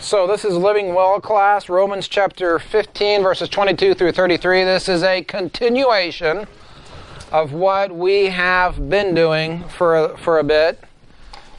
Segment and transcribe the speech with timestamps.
[0.00, 4.62] So this is Living Well class, Romans chapter 15, verses 22 through 33.
[4.62, 6.46] This is a continuation
[7.32, 10.80] of what we have been doing for for a bit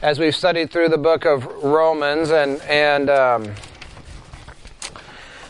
[0.00, 3.54] as we've studied through the book of Romans, and and um,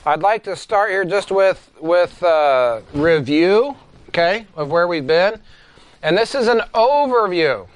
[0.05, 3.77] I'd like to start here just with with uh, review,
[4.09, 5.41] okay, of where we've been,
[6.03, 7.69] and this is an overview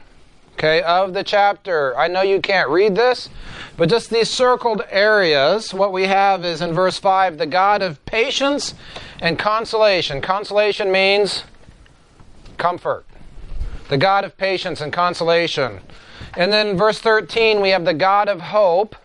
[0.55, 1.97] okay, of the chapter.
[1.97, 3.29] I know you can't read this,
[3.77, 8.05] but just these circled areas, what we have is in verse 5 the God of
[8.07, 8.75] patience
[9.21, 10.21] and consolation.
[10.21, 11.45] Consolation means
[12.57, 13.05] comfort.
[13.89, 15.81] The God of patience and consolation.
[16.37, 18.97] And then verse 13, we have the God of hope.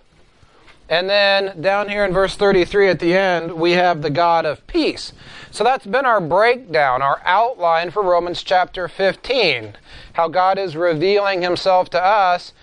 [0.88, 4.66] And then down here in verse 33 at the end, we have the God of
[4.66, 5.14] peace.
[5.52, 9.76] So that's been our breakdown, our outline for Romans chapter 15.
[10.14, 12.54] How God is revealing himself to us.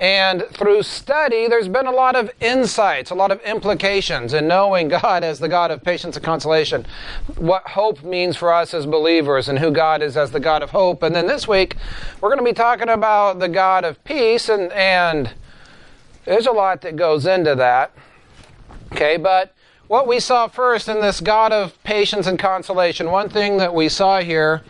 [0.00, 4.88] And through study, there's been a lot of insights, a lot of implications in knowing
[5.02, 6.86] God as the God of patience and consolation,
[7.36, 10.70] what hope means for us as believers, and who God is as the God of
[10.70, 11.02] hope.
[11.02, 11.76] And then this week,
[12.20, 15.34] we're going to be talking about the God of peace, and, and
[16.24, 17.92] there's a lot that goes into that.
[18.92, 19.54] Okay, but
[19.90, 23.88] what we saw first in this God of patience and consolation, one thing that we
[23.88, 24.62] saw here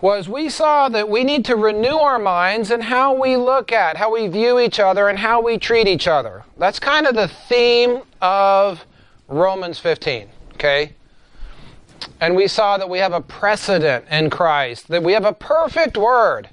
[0.00, 3.98] was we saw that we need to renew our minds and how we look at,
[3.98, 6.44] how we view each other, and how we treat each other.
[6.56, 8.86] That's kind of the theme of
[9.28, 10.94] Romans 15, okay?
[12.18, 15.98] And we saw that we have a precedent in Christ, that we have a perfect
[15.98, 16.48] word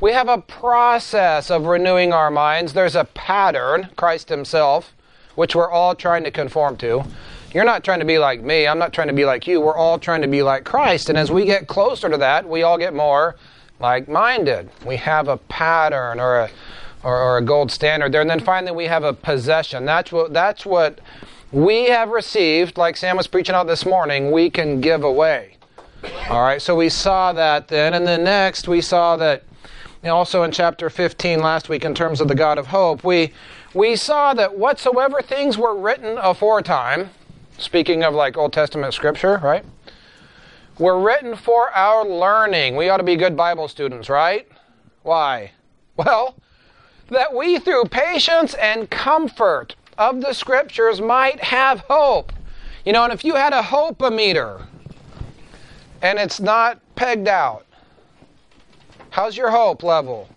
[0.00, 2.72] we have a process of renewing our minds.
[2.72, 4.92] There's a pattern, Christ Himself,
[5.34, 7.04] which we're all trying to conform to.
[7.52, 8.66] You're not trying to be like me.
[8.66, 9.60] I'm not trying to be like you.
[9.60, 11.08] We're all trying to be like Christ.
[11.08, 13.36] And as we get closer to that, we all get more
[13.78, 14.70] like minded.
[14.84, 16.50] We have a pattern or a,
[17.04, 18.20] or, or a gold standard there.
[18.20, 19.84] And then finally, we have a possession.
[19.84, 21.00] That's what, that's what
[21.54, 25.56] we have received, like Sam was preaching out this morning, we can give away.
[26.28, 27.94] All right, so we saw that then.
[27.94, 29.44] And then next, we saw that
[30.04, 33.32] also in chapter 15 last week in terms of the God of hope, we,
[33.74, 37.10] we saw that whatsoever things were written aforetime,
[37.58, 39.64] speaking of like Old Testament scripture, right?
[40.78, 42.76] Were written for our learning.
[42.76, 44.48] We ought to be good Bible students, right?
[45.02, 45.52] Why?
[45.96, 46.36] Well,
[47.10, 52.32] that we through patience and comfort of the scriptures might have hope.
[52.84, 54.66] You know, and if you had a hope meter
[56.02, 57.64] and it's not pegged out,
[59.14, 60.28] How's your hope level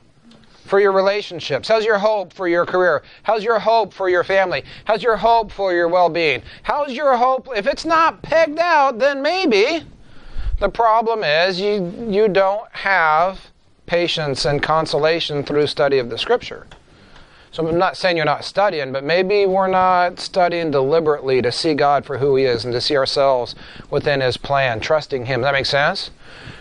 [0.68, 1.68] for your relationships?
[1.68, 3.04] How's your hope for your career?
[3.24, 4.64] How's your hope for your family?
[4.86, 6.42] How's your hope for your well being?
[6.64, 7.48] How's your hope?
[7.56, 9.84] If it's not pegged out, then maybe
[10.60, 13.40] the problem is you, you don't have
[13.86, 16.68] patience and consolation through study of the scripture.
[17.52, 21.74] So I'm not saying you're not studying, but maybe we're not studying deliberately to see
[21.74, 23.56] God for who He is and to see ourselves
[23.90, 25.42] within His plan, trusting Him.
[25.42, 26.12] Does that make sense?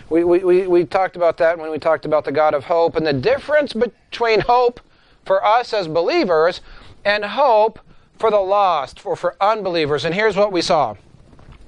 [0.09, 3.05] We, we, we, talked about that when we talked about the God of hope and
[3.05, 4.79] the difference between hope
[5.25, 6.61] for us as believers
[7.03, 7.79] and hope
[8.17, 10.05] for the lost, or for unbelievers.
[10.05, 10.95] And here's what we saw.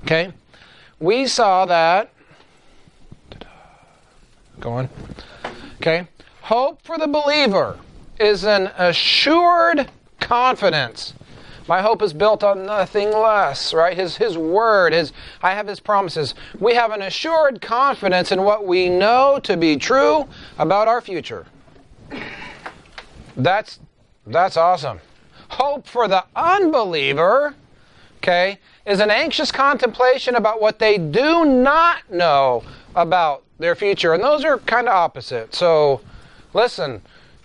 [0.03, 0.31] Okay?
[0.99, 2.11] We saw that.
[4.59, 4.89] Go on.
[5.75, 6.07] Okay?
[6.41, 7.77] Hope for the believer
[8.19, 9.89] is an assured
[10.19, 11.13] confidence
[11.69, 13.95] my hope is built on nothing less, right?
[13.95, 15.13] His, his word, his,
[15.43, 16.33] I have his promises.
[16.59, 21.45] We have an assured confidence in what we know to be true about our future.
[23.37, 23.79] That's,
[24.25, 24.99] that's awesome.
[25.49, 27.53] Hope for the unbeliever,
[28.17, 28.57] okay,
[28.87, 32.63] is an anxious contemplation about what they do not know
[32.95, 34.15] about their future.
[34.15, 35.53] And those are kind of opposite.
[35.53, 36.01] So,
[36.55, 37.03] listen,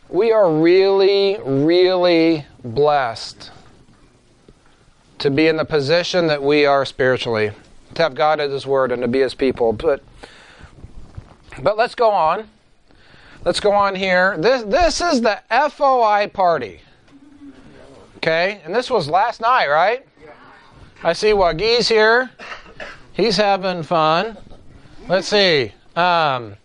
[0.09, 3.51] we are really, really blessed
[5.25, 7.51] to be in the position that we are spiritually,
[7.95, 9.73] to have God as His Word and to be His people.
[9.73, 10.05] But,
[11.62, 12.47] but let's go on.
[13.43, 14.37] Let's go on here.
[14.37, 16.83] This, this is the FOI party.
[18.19, 18.61] Okay?
[18.67, 20.06] And this was last night, right?
[21.03, 22.31] I see Wagi's here.
[23.15, 24.37] He's having fun.
[25.09, 25.73] Let's see.
[25.97, 26.56] Um,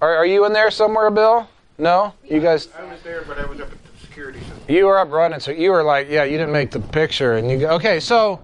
[0.00, 1.48] are, are you in there somewhere, Bill?
[1.76, 2.14] No?
[2.22, 2.68] You guys.
[2.78, 3.71] I was there, but I was up
[4.68, 7.50] You were up running, so you were like, yeah, you didn't make the picture, and
[7.50, 7.98] you go, okay.
[7.98, 8.40] So,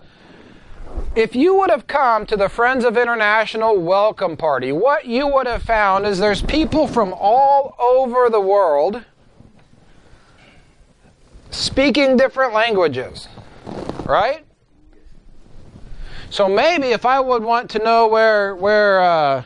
[1.14, 5.46] if you would have come to the Friends of International welcome party, what you would
[5.46, 9.04] have found is there's people from all over the world
[11.50, 13.28] speaking different languages,
[14.04, 14.44] right?
[16.30, 19.44] So maybe if I would want to know where where uh,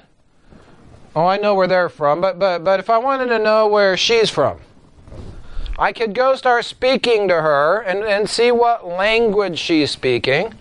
[1.14, 3.96] oh I know where they're from, but but but if I wanted to know where
[3.96, 4.58] she's from
[5.78, 10.54] I could go start speaking to her and, and see what language she's speaking.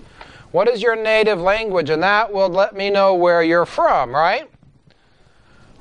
[0.51, 1.89] What is your native language?
[1.89, 4.49] And that will let me know where you're from, right?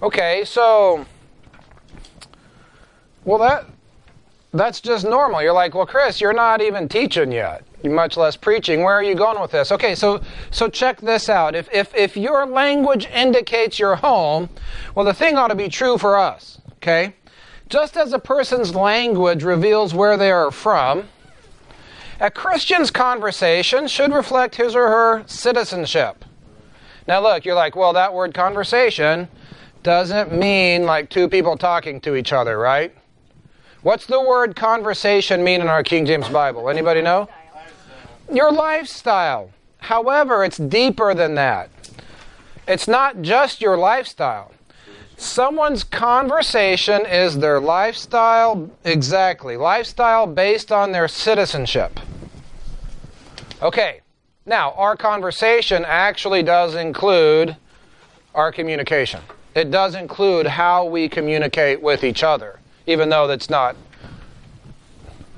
[0.03, 1.07] Okay, so
[3.25, 3.67] well that
[4.53, 5.43] that's just normal.
[5.43, 7.65] You're like, well, Chris, you're not even teaching yet.
[7.85, 8.83] Much less preaching.
[8.83, 9.71] Where are you going with this?
[9.73, 11.55] Okay, so so check this out.
[11.55, 14.49] If if if your language indicates your home,
[14.95, 16.61] well, the thing ought to be true for us.
[16.75, 17.15] Okay,
[17.71, 21.09] just as a person's language reveals where they are from,
[22.19, 26.25] a Christian's conversation should reflect his or her citizenship.
[27.09, 29.29] Now, look, you're like, well, that word conversation
[29.83, 32.95] doesn't mean like two people talking to each other, right?
[33.83, 36.69] What's the word conversation mean in our King James Bible?
[36.69, 37.29] Anybody know?
[38.31, 39.51] Your lifestyle.
[39.79, 41.71] However, it's deeper than that.
[42.69, 44.53] It's not just your lifestyle.
[45.21, 52.01] Someone's conversation is their lifestyle, exactly, lifestyle based on their citizenship.
[53.63, 54.01] Okay,
[54.47, 57.57] now our conversation actually does include
[58.35, 59.21] our communication.
[59.55, 63.77] It does include how we communicate with each other even though that's not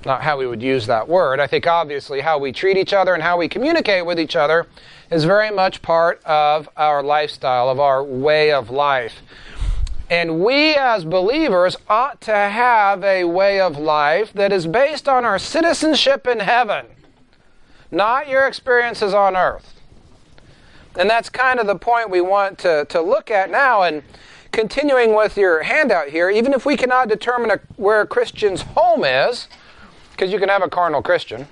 [0.05, 1.39] not how we would use that word.
[1.39, 4.67] I think obviously how we treat each other and how we communicate with each other
[5.13, 9.23] is very much part of our lifestyle, of our way of life.
[10.11, 15.25] And we as believers ought to have a way of life that is based on
[15.25, 16.87] our citizenship in heaven,
[17.91, 19.81] not your experiences on earth.
[20.97, 23.83] And that's kind of the point we want to, to look at now.
[23.83, 24.03] And
[24.51, 29.05] continuing with your handout here, even if we cannot determine a, where a Christian's home
[29.05, 29.49] is,
[30.11, 31.49] because you can have a carnal Christian,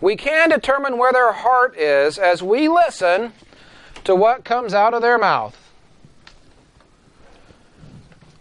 [0.00, 3.32] we can determine where their heart is as we listen
[4.04, 5.63] to what comes out of their mouth.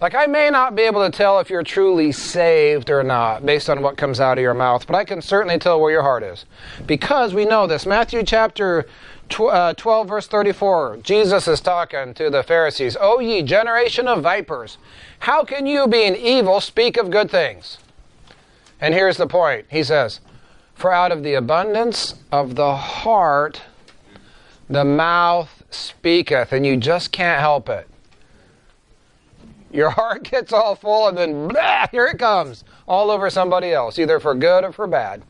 [0.04, 3.70] Like, I may not be able to tell if you're truly saved or not based
[3.70, 6.24] on what comes out of your mouth, but I can certainly tell where your heart
[6.24, 6.44] is.
[6.86, 7.86] Because we know this.
[7.86, 8.86] Matthew chapter
[9.40, 14.78] uh, 12, verse 34, Jesus is talking to the Pharisees O ye generation of vipers,
[15.20, 17.78] how can you, being evil, speak of good things?
[18.82, 20.20] And here's the point He says,
[20.76, 23.62] For out of the abundance of the heart,
[24.70, 27.88] the mouth speaketh, and you just can't help it.
[29.74, 33.98] Your heart gets all full, and then blah, here it comes, all over somebody else,
[33.98, 35.24] either for good or for bad.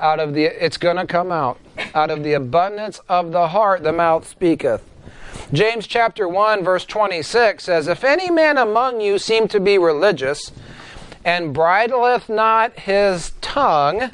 [0.00, 1.58] Out of the it's going to come out.
[1.92, 4.88] Out of the abundance of the heart the mouth speaketh.
[5.52, 10.52] James chapter 1 verse 26 says if any man among you seem to be religious
[11.24, 14.10] and bridleth not his tongue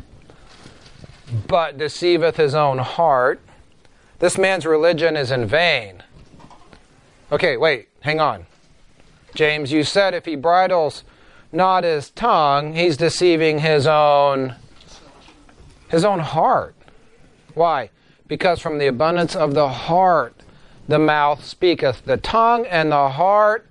[1.47, 3.41] but deceiveth his own heart
[4.21, 6.03] this man's religion is in vain.
[7.31, 8.47] Okay wait hang on
[9.35, 11.05] james you said if he bridles
[11.53, 14.55] not his tongue he's deceiving his own
[15.95, 16.75] his own heart.
[17.55, 17.91] Why?
[18.27, 20.35] Because from the abundance of the heart
[20.89, 22.05] the mouth speaketh.
[22.05, 23.67] The tongue and the heart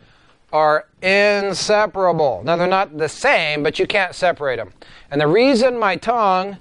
[0.51, 2.41] are inseparable.
[2.43, 4.73] Now, they're not the same, but you can't separate them.
[5.11, 6.57] And the reason my tongue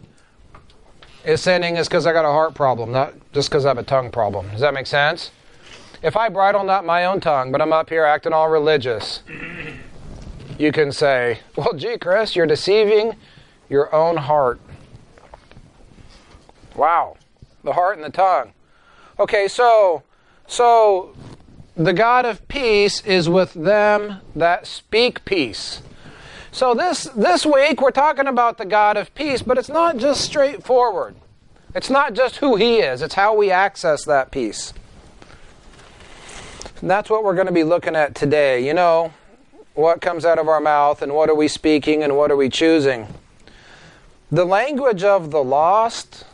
[1.25, 3.82] is sinning is because I got a heart problem, not just because I have a
[3.82, 4.50] tongue problem.
[4.50, 5.31] Does that make sense?
[6.02, 9.22] If I bridle not my own tongue, but I'm up here acting all religious,
[10.58, 13.14] you can say, Well, gee, Chris, you're deceiving
[13.69, 14.60] your own heart.
[16.74, 17.17] Wow.
[17.62, 18.53] The heart and the tongue.
[19.20, 20.03] Okay, so
[20.48, 21.15] so
[21.77, 25.82] the God of peace is with them that speak peace.
[26.50, 30.22] So this this week we're talking about the God of peace, but it's not just
[30.22, 31.15] straightforward.
[31.74, 34.74] It's not just who he is, it's how we access that peace.
[36.82, 38.67] And that's what we're going to be looking at today.
[38.67, 39.15] You know,
[39.74, 42.51] what comes out of our mouth and what are we speaking and what are we
[42.51, 43.06] choosing?
[44.31, 46.24] The language of the lost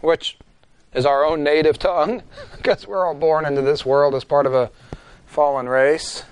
[0.00, 0.38] which
[0.94, 2.22] is our own native tongue,
[2.56, 4.70] because we're all born into this world as part of a
[5.26, 6.24] fallen race.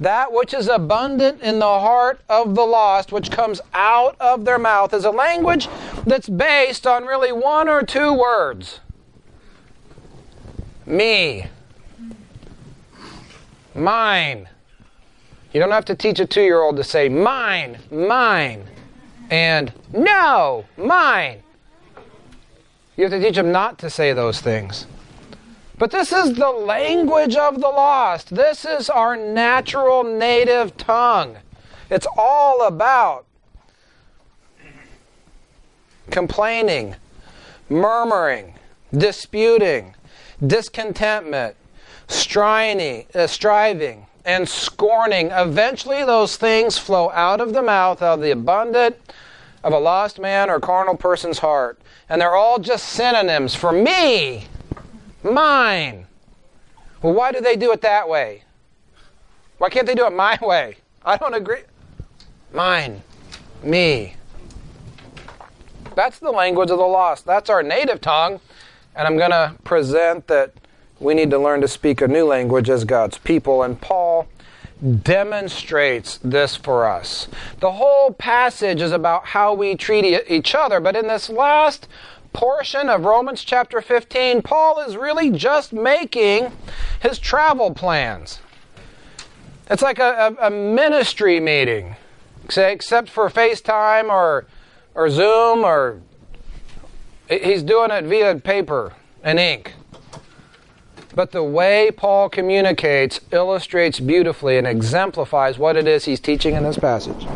[0.00, 4.58] That which is abundant in the heart of the lost, which comes out of their
[4.58, 5.68] mouth, is a language
[6.06, 8.80] that's based on really one or two words
[10.86, 11.46] me,
[13.76, 14.48] mine.
[15.52, 18.64] You don't have to teach a two year old to say mine, mine,
[19.30, 21.42] and no, mine.
[22.96, 24.86] You have to teach them not to say those things.
[25.78, 28.34] But this is the language of the lost.
[28.34, 31.36] This is our natural native tongue.
[31.90, 33.26] It's all about
[36.10, 36.96] complaining,
[37.68, 38.54] murmuring,
[38.92, 39.94] disputing,
[40.44, 41.56] discontentment,
[42.08, 45.30] striving, uh, striving and scorning.
[45.30, 48.96] Eventually, those things flow out of the mouth of the abundant
[49.64, 51.78] of a lost man or carnal person's heart.
[52.08, 54.46] And they're all just synonyms for me,
[55.22, 56.06] mine.
[57.02, 58.42] Well, why do they do it that way?
[59.58, 60.76] Why can't they do it my way?
[61.04, 61.62] I don't agree.
[62.52, 63.02] Mine,
[63.62, 64.14] me.
[65.94, 67.24] That's the language of the lost.
[67.24, 68.40] That's our native tongue.
[68.94, 70.52] And I'm going to present that
[70.98, 73.62] we need to learn to speak a new language as God's people.
[73.62, 74.26] And Paul
[75.02, 77.28] demonstrates this for us.
[77.60, 81.88] The whole passage is about how we treat each other, but in this last
[82.32, 86.52] portion of Romans chapter 15, Paul is really just making
[87.00, 88.40] his travel plans.
[89.70, 91.96] It's like a, a, a ministry meeting,
[92.44, 94.46] except for FaceTime or,
[94.94, 96.00] or Zoom, or
[97.28, 99.72] he's doing it via paper and ink.
[101.16, 106.62] But the way Paul communicates illustrates beautifully and exemplifies what it is he's teaching in
[106.62, 107.26] this passage.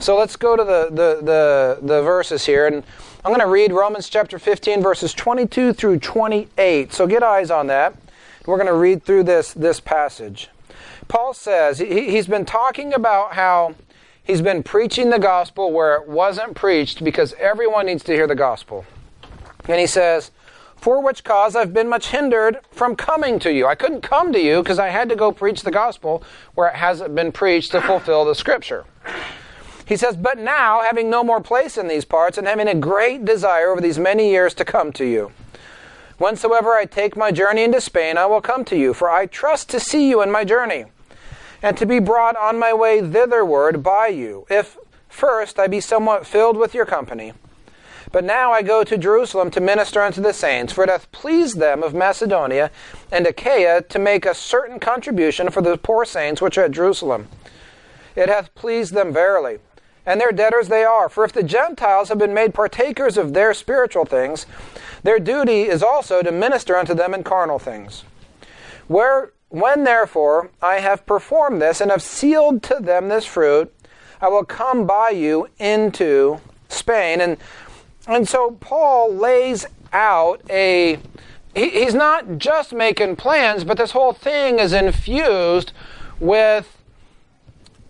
[0.00, 2.66] So let's go to the, the, the, the verses here.
[2.66, 2.82] And
[3.24, 6.92] I'm going to read Romans chapter 15, verses 22 through 28.
[6.92, 7.94] So get eyes on that.
[8.44, 10.48] We're going to read through this, this passage.
[11.06, 13.76] Paul says, he, he's been talking about how
[14.24, 18.34] he's been preaching the gospel where it wasn't preached because everyone needs to hear the
[18.34, 18.84] gospel.
[19.68, 20.32] And he says,
[20.82, 23.68] for which cause I've been much hindered from coming to you.
[23.68, 26.24] I couldn't come to you because I had to go preach the gospel
[26.56, 28.84] where it hasn't been preached to fulfill the scripture.
[29.86, 33.24] He says, But now, having no more place in these parts, and having a great
[33.24, 35.30] desire over these many years to come to you,
[36.18, 39.68] whensoever I take my journey into Spain, I will come to you, for I trust
[39.70, 40.86] to see you in my journey,
[41.62, 44.76] and to be brought on my way thitherward by you, if
[45.08, 47.34] first I be somewhat filled with your company.
[48.12, 51.58] But now I go to Jerusalem to minister unto the saints, for it hath pleased
[51.58, 52.70] them of Macedonia
[53.10, 57.28] and Achaia to make a certain contribution for the poor saints which are at Jerusalem.
[58.14, 59.58] It hath pleased them verily.
[60.04, 61.08] And their debtors they are.
[61.08, 64.46] For if the Gentiles have been made partakers of their spiritual things,
[65.04, 68.04] their duty is also to minister unto them in carnal things.
[68.88, 73.72] Where, when therefore I have performed this and have sealed to them this fruit,
[74.20, 77.20] I will come by you into Spain.
[77.20, 77.36] And
[78.06, 80.98] and so Paul lays out a
[81.54, 85.72] he, he's not just making plans, but this whole thing is infused
[86.18, 86.78] with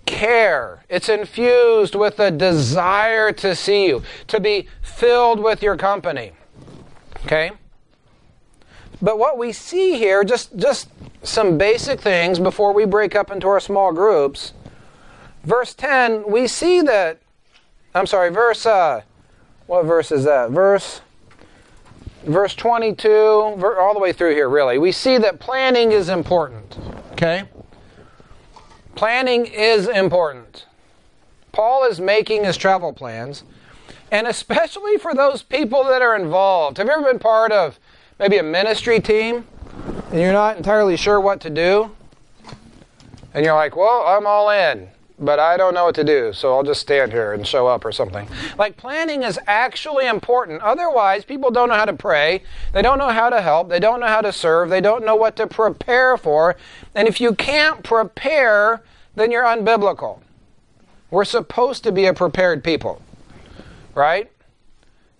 [0.07, 0.85] care.
[0.89, 6.33] It's infused with a desire to see you, to be filled with your company.
[7.25, 7.53] Okay?
[9.01, 10.89] But what we see here, just, just
[11.23, 14.53] some basic things before we break up into our small groups.
[15.45, 17.19] Verse 10, we see that,
[17.95, 19.03] I'm sorry, verse uh,
[19.73, 20.51] what verse is that?
[20.51, 21.01] Verse
[22.25, 24.77] verse 22 all the way through here really.
[24.77, 26.77] We see that planning is important.
[27.13, 27.45] Okay?
[28.97, 30.67] Planning is important.
[31.53, 33.45] Paul is making his travel plans,
[34.11, 36.77] and especially for those people that are involved.
[36.77, 37.81] Have you ever been part of
[38.19, 39.47] maybe a ministry team
[40.11, 41.91] and you're not entirely sure what to do?
[43.33, 44.91] And you're like, well, I'm all in
[45.23, 47.85] but I don't know what to do, so I'll just stand here and show up
[47.85, 48.29] or something.
[48.59, 50.61] Like planning is actually important.
[50.63, 54.01] Otherwise, people don't know how to pray, they don't know how to help, they don't
[54.01, 56.57] know how to serve, they don't know what to prepare for.
[56.95, 58.83] And if you can't prepare,
[59.15, 60.21] then you're unbiblical.
[61.11, 63.01] We're supposed to be a prepared people,
[63.95, 64.31] right?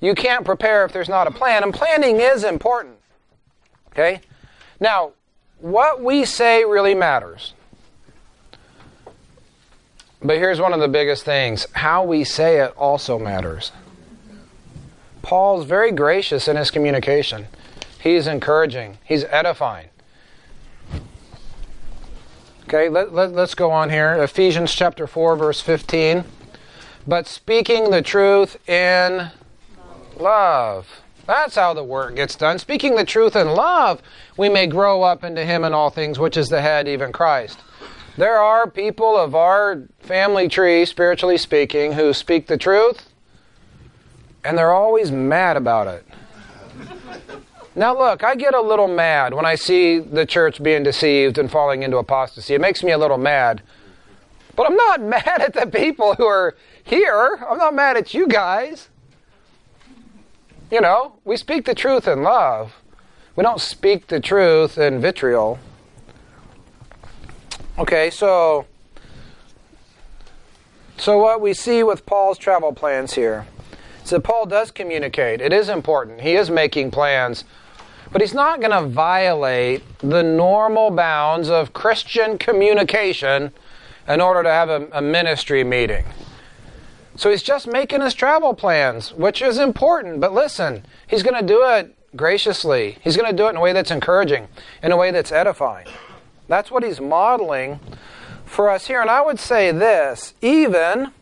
[0.01, 2.97] You can't prepare if there's not a plan, and planning is important.
[3.93, 4.21] Okay?
[4.81, 5.13] Now,
[5.61, 7.55] what we say really matters.
[10.25, 13.73] But here's one of the biggest things how we say it also matters.
[15.23, 17.47] Paul's very gracious in his communication.
[18.01, 19.89] He's encouraging, he's edifying.
[22.65, 24.15] Okay, let, let, us go on here.
[24.23, 26.25] Ephesians chapter 4, verse 15.
[27.07, 29.31] But speaking the truth in
[30.19, 31.03] love.
[31.27, 32.59] That's how the work gets done.
[32.59, 34.03] Speaking the truth in love,
[34.37, 37.59] we may grow up into Him in all things, which is the head, even Christ.
[38.17, 43.09] There are people of our family tree, spiritually speaking, who speak the truth,
[44.45, 46.05] and they're always mad about it.
[47.75, 51.51] Now, look, I get a little mad when I see the church being deceived and
[51.51, 52.55] falling into apostasy.
[52.55, 53.63] It makes me a little mad.
[54.57, 56.55] But I'm not mad at the people who are
[56.85, 57.39] here.
[57.49, 58.89] I'm not mad at you guys.
[60.71, 62.75] You know, we speak the truth in love.
[63.37, 65.59] We don't speak the truth in vitriol.
[67.79, 68.67] Okay, so
[70.99, 73.47] so what we see with Paul's travel plans here
[74.05, 75.41] is that Paul does communicate.
[75.41, 76.21] It is important.
[76.21, 77.45] He is making plans.
[78.13, 83.53] But he's not going to violate the normal bounds of Christian communication
[84.07, 86.05] in order to have a, a ministry meeting.
[87.17, 90.21] So he's just making his travel plans, which is important.
[90.21, 92.99] But listen, he's going to do it graciously.
[93.03, 94.49] He's going to do it in a way that's encouraging,
[94.83, 95.87] in a way that's edifying.
[96.49, 97.81] That's what he's modeling
[98.45, 99.01] for us here.
[99.01, 101.13] And I would say this even,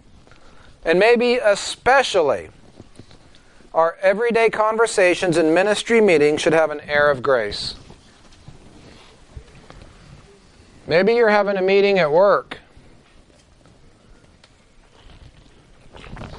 [0.85, 2.51] and maybe especially,
[3.73, 7.77] our everyday conversations and ministry meetings should have an air of grace.
[10.89, 12.59] Maybe you're having a meeting at work.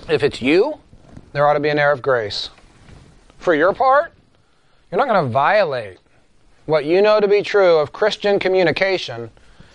[0.09, 0.79] If it's you,
[1.31, 2.50] there ought to be an air of grace.
[3.38, 4.11] For your part,
[4.91, 6.00] you're not going to violate
[6.71, 9.29] what you know to be true of Christian communication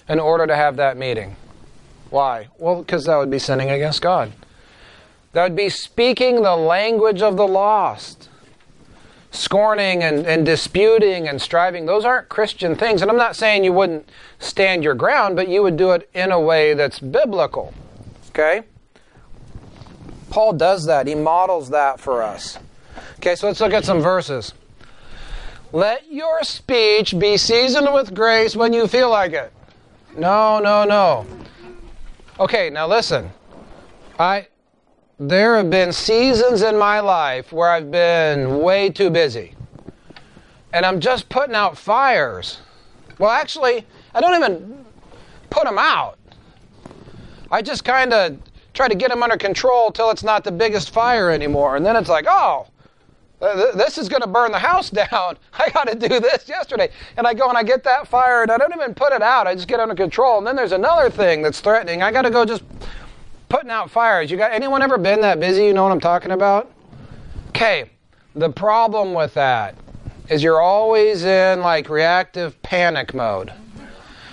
[0.08, 1.36] in order to have that meeting.
[2.10, 2.48] Why?
[2.58, 4.32] Well, because that would be sinning against God.
[5.32, 8.30] That would be speaking the language of the lost.
[9.30, 13.02] Scorning and, and disputing and striving, those aren't Christian things.
[13.02, 16.32] And I'm not saying you wouldn't stand your ground, but you would do it in
[16.32, 17.74] a way that's biblical.
[18.30, 18.62] Okay?
[20.30, 21.06] Paul does that.
[21.06, 22.58] He models that for us.
[23.16, 24.54] Okay, so let's look at some verses.
[25.76, 29.52] Let your speech be seasoned with grace when you feel like it.
[30.16, 31.26] No, no, no.
[32.40, 33.30] Okay, now listen.
[34.18, 34.46] I
[35.18, 39.54] there have been seasons in my life where I've been way too busy.
[40.72, 42.62] And I'm just putting out fires.
[43.18, 44.82] Well, actually, I don't even
[45.50, 46.18] put them out.
[47.50, 48.38] I just kind of
[48.72, 51.76] try to get them under control till it's not the biggest fire anymore.
[51.76, 52.66] And then it's like, oh,
[53.40, 55.36] Uh, this is going to burn the house down.
[55.52, 56.90] I got to do this yesterday.
[57.16, 59.46] And I go and I get that fire and I don't even put it out.
[59.46, 60.38] I just get under control.
[60.38, 62.02] And then there's another thing that's threatening.
[62.02, 62.62] I got to go just
[63.48, 64.30] putting out fires.
[64.30, 65.66] You got anyone ever been that busy?
[65.66, 66.72] You know what I'm talking about?
[67.48, 67.90] Okay.
[68.34, 69.74] The problem with that
[70.28, 73.52] is you're always in like reactive panic mode.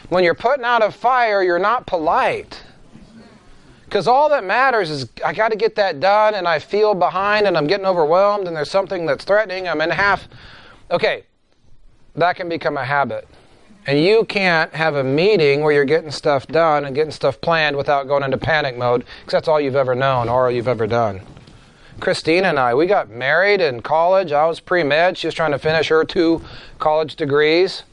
[0.10, 2.62] When you're putting out a fire, you're not polite.
[3.94, 7.46] Because all that matters is I got to get that done and I feel behind
[7.46, 9.68] and I'm getting overwhelmed and there's something that's threatening.
[9.68, 10.28] I'm in half.
[10.90, 11.26] Okay,
[12.16, 13.28] that can become a habit.
[13.86, 17.78] And you can't have a meeting where you're getting stuff done and getting stuff planned
[17.78, 20.88] without going into panic mode because that's all you've ever known or all you've ever
[20.88, 21.22] done.
[22.00, 24.32] Christina and I, we got married in college.
[24.32, 25.20] I was pre med.
[25.20, 26.42] She was trying to finish her two
[26.80, 27.84] college degrees.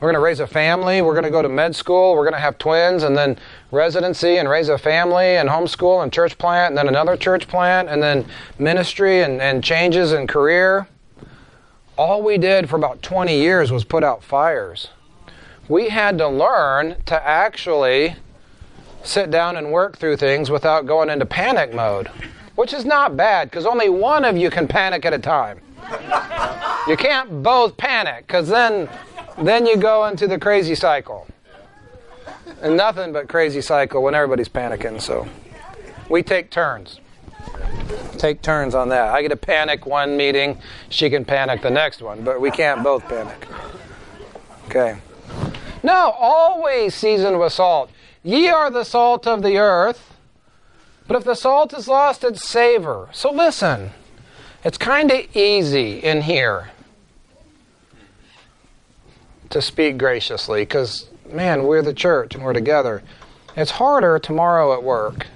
[0.00, 1.02] We're going to raise a family.
[1.02, 2.14] We're going to go to med school.
[2.14, 3.36] We're going to have twins and then
[3.72, 7.88] residency and raise a family and homeschool and church plant and then another church plant
[7.88, 8.24] and then
[8.60, 10.86] ministry and, and changes in career.
[11.96, 14.90] All we did for about 20 years was put out fires.
[15.68, 18.14] We had to learn to actually
[19.02, 22.06] sit down and work through things without going into panic mode,
[22.54, 25.60] which is not bad because only one of you can panic at a time.
[26.86, 28.88] You can't both panic because then
[29.42, 31.26] then you go into the crazy cycle.
[32.62, 35.28] And nothing but crazy cycle when everybody's panicking, so
[36.08, 37.00] we take turns.
[38.16, 39.14] Take turns on that.
[39.14, 42.82] I get to panic one meeting, she can panic the next one, but we can't
[42.82, 43.46] both panic.
[44.66, 44.98] Okay.
[45.82, 47.90] No, always seasoned with salt.
[48.24, 50.14] Ye are the salt of the earth,
[51.06, 53.08] but if the salt is lost its savor.
[53.12, 53.90] So listen,
[54.64, 56.70] it's kind of easy in here
[59.50, 63.02] to speak graciously because, man, we're the church and we're together.
[63.56, 65.26] It's harder tomorrow at work.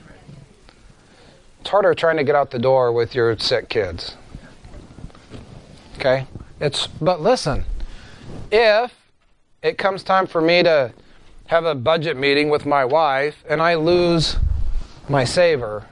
[1.60, 4.16] It's harder trying to get out the door with your sick kids.
[5.98, 6.26] Okay?
[6.60, 7.64] It's but listen,
[8.50, 8.92] if
[9.62, 10.92] it comes time for me to
[11.46, 14.36] have a budget meeting with my wife and I lose
[15.08, 15.86] my savor,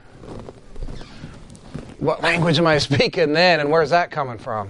[1.99, 4.69] what language am I speaking then and where's that coming from?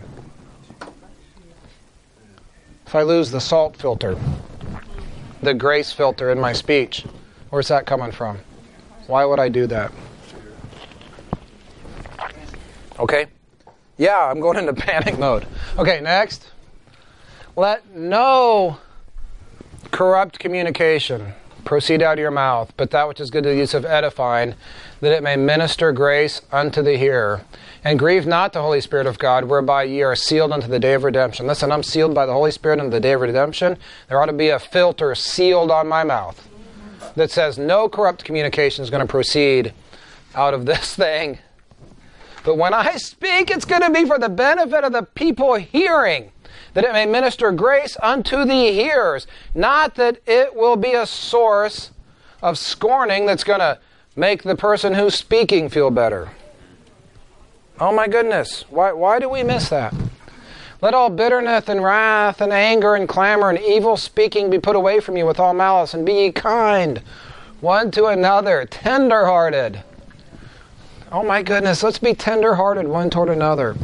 [2.91, 4.17] If I lose the salt filter,
[5.41, 7.05] the grace filter in my speech,
[7.49, 8.37] where's that coming from?
[9.07, 9.93] Why would I do that?
[12.99, 13.27] Okay?
[13.97, 15.47] Yeah, I'm going into panic mode.
[15.77, 16.51] Okay, next.
[17.55, 18.75] Let no
[19.91, 21.31] corrupt communication
[21.63, 24.53] proceed out of your mouth, but that which is good to the use of edifying,
[25.01, 27.41] that it may minister grace unto the hearer.
[27.83, 30.93] And grieve not the Holy Spirit of God, whereby ye are sealed unto the day
[30.93, 31.47] of redemption.
[31.47, 33.77] Listen, I'm sealed by the Holy Spirit unto the day of redemption.
[34.07, 36.47] There ought to be a filter sealed on my mouth
[37.15, 39.73] that says no corrupt communication is going to proceed
[40.35, 41.39] out of this thing.
[42.43, 46.31] But when I speak, it's going to be for the benefit of the people hearing,
[46.73, 51.91] that it may minister grace unto the hearers, not that it will be a source
[52.41, 53.79] of scorning that's going to
[54.15, 56.29] make the person who's speaking feel better.
[57.79, 58.65] Oh my goodness.
[58.69, 59.93] Why, why do we miss that?
[60.81, 64.99] Let all bitterness and wrath and anger and clamor and evil speaking be put away
[64.99, 67.01] from you with all malice, and be ye kind
[67.59, 69.83] one to another, tender hearted.
[71.11, 73.75] Oh my goodness, let's be tender hearted one toward another,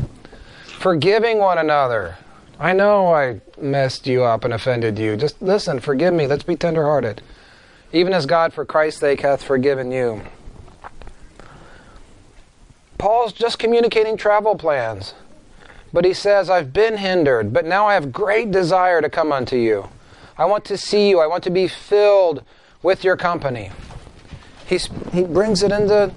[0.63, 2.17] forgiving one another.
[2.59, 5.15] I know I messed you up and offended you.
[5.15, 6.25] Just listen, forgive me.
[6.25, 7.21] Let's be tender hearted.
[7.93, 10.21] Even as God, for Christ's sake, hath forgiven you.
[12.97, 15.13] Paul's just communicating travel plans.
[15.93, 19.55] But he says, I've been hindered, but now I have great desire to come unto
[19.55, 19.89] you.
[20.37, 21.19] I want to see you.
[21.19, 22.43] I want to be filled
[22.83, 23.71] with your company.
[24.65, 26.13] He's, he brings it into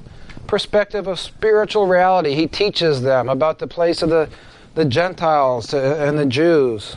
[0.46, 2.34] perspective of spiritual reality.
[2.34, 4.28] He teaches them about the place of the,
[4.74, 6.96] the Gentiles and the Jews.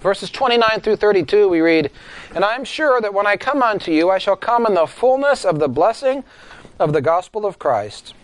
[0.00, 1.90] Verses 29 through 32, we read,
[2.34, 4.86] And I am sure that when I come unto you, I shall come in the
[4.86, 6.24] fullness of the blessing
[6.78, 8.14] of the gospel of Christ.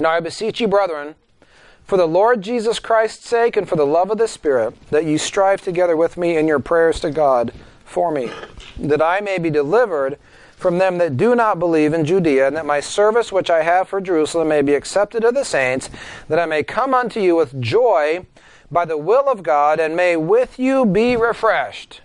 [0.00, 1.14] Now I beseech you, brethren,
[1.84, 5.18] for the Lord Jesus Christ's sake and for the love of the Spirit, that you
[5.18, 7.52] strive together with me in your prayers to God
[7.84, 8.30] for me,
[8.78, 10.18] that I may be delivered
[10.56, 13.88] from them that do not believe in Judea, and that my service which I have
[13.88, 15.90] for Jerusalem may be accepted of the saints,
[16.28, 18.24] that I may come unto you with joy
[18.70, 22.00] by the will of God, and may with you be refreshed.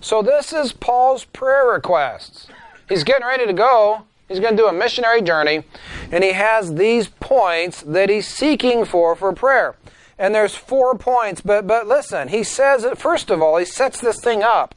[0.00, 2.46] So, this is Paul's prayer requests.
[2.88, 4.02] He's getting ready to go.
[4.28, 5.64] He's going to do a missionary journey,
[6.10, 9.76] and he has these points that he's seeking for for prayer.
[10.18, 14.00] And there's four points, but but listen, he says it first of all, he sets
[14.00, 14.74] this thing up.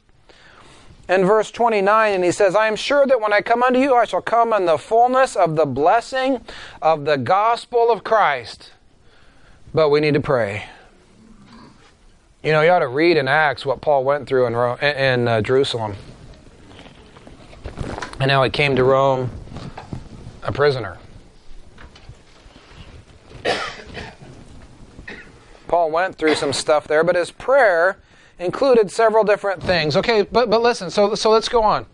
[1.08, 3.94] In verse 29, and he says, I am sure that when I come unto you,
[3.94, 6.42] I shall come in the fullness of the blessing
[6.82, 8.72] of the gospel of Christ.
[9.78, 10.64] But we need to pray.
[12.42, 15.28] You know, you ought to read in Acts what Paul went through in, Rome, in
[15.28, 15.94] uh, Jerusalem.
[18.18, 19.30] And now he came to Rome
[20.42, 20.98] a prisoner.
[25.68, 28.00] Paul went through some stuff there, but his prayer
[28.40, 29.96] included several different things.
[29.96, 31.86] Okay, but but listen, so so let's go on.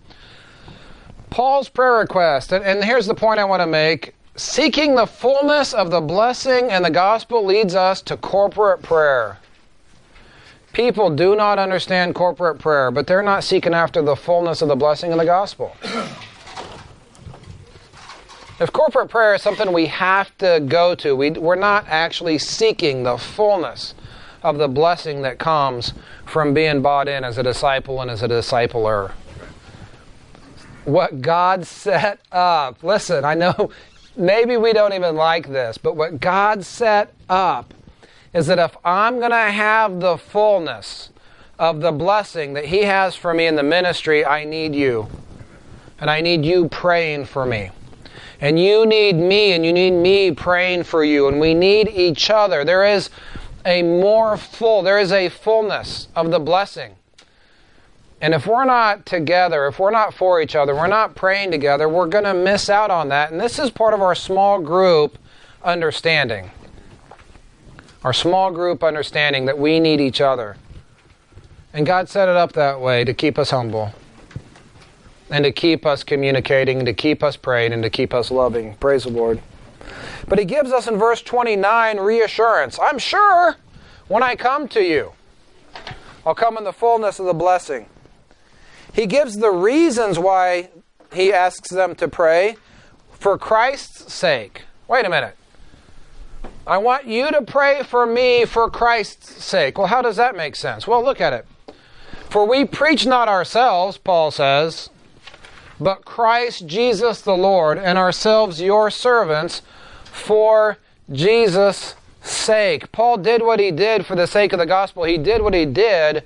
[1.28, 4.13] Paul's prayer request, and, and here's the point I want to make.
[4.36, 9.38] Seeking the fullness of the blessing and the gospel leads us to corporate prayer.
[10.72, 14.74] People do not understand corporate prayer, but they're not seeking after the fullness of the
[14.74, 15.76] blessing and the gospel.
[18.58, 23.04] If corporate prayer is something we have to go to, we, we're not actually seeking
[23.04, 23.94] the fullness
[24.42, 25.92] of the blessing that comes
[26.26, 29.12] from being bought in as a disciple and as a discipler.
[30.84, 33.70] What God set up, listen, I know
[34.16, 37.74] maybe we don't even like this, but what God set up
[38.32, 41.10] is that if I'm going to have the fullness
[41.58, 45.08] of the blessing that He has for me in the ministry, I need you.
[46.00, 47.70] And I need you praying for me.
[48.40, 51.28] And you need me, and you need me praying for you.
[51.28, 52.64] And we need each other.
[52.64, 53.08] There is
[53.64, 56.96] a more full, there is a fullness of the blessing.
[58.24, 61.90] And if we're not together, if we're not for each other, we're not praying together,
[61.90, 63.30] we're going to miss out on that.
[63.30, 65.18] And this is part of our small group
[65.62, 66.50] understanding.
[68.02, 70.56] Our small group understanding that we need each other.
[71.74, 73.92] And God set it up that way to keep us humble
[75.28, 78.74] and to keep us communicating, and to keep us praying, and to keep us loving.
[78.76, 79.42] Praise the Lord.
[80.28, 82.78] But he gives us in verse 29 reassurance.
[82.80, 83.56] I'm sure
[84.08, 85.12] when I come to you,
[86.24, 87.84] I'll come in the fullness of the blessing.
[88.94, 90.70] He gives the reasons why
[91.12, 92.56] he asks them to pray
[93.10, 94.62] for Christ's sake.
[94.86, 95.36] Wait a minute.
[96.64, 99.76] I want you to pray for me for Christ's sake.
[99.76, 100.86] Well, how does that make sense?
[100.86, 101.46] Well, look at it.
[102.30, 104.90] For we preach not ourselves, Paul says,
[105.80, 109.62] but Christ Jesus the Lord, and ourselves your servants
[110.04, 110.78] for
[111.10, 112.92] Jesus' sake.
[112.92, 115.02] Paul did what he did for the sake of the gospel.
[115.02, 116.22] He did what he did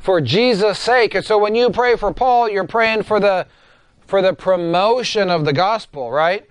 [0.00, 1.14] for Jesus' sake.
[1.14, 3.46] And so when you pray for Paul, you're praying for the
[4.06, 6.44] for the promotion of the gospel, right?